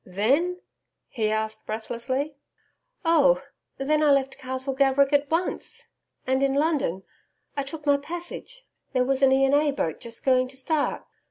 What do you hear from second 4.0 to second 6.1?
I left Castle Gaverick at once,